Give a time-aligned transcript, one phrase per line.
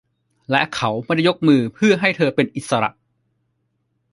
[0.51, 2.89] และเขาไม่ได้ยกมือเพื่อให้เธอเป็นอิสระ